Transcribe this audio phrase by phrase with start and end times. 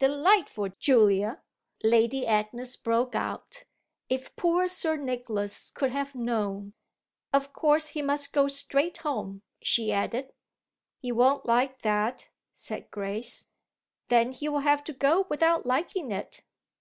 [0.00, 1.40] "Delightful Julia!"
[1.84, 3.62] Lady Agnes broke out.
[4.08, 6.72] "If poor Sir Nicholas could have known!
[7.32, 10.32] Of course he must go straight home," she added.
[10.98, 13.46] "He won't like that," said Grace.
[14.08, 16.42] "Then he'll have to go without liking it."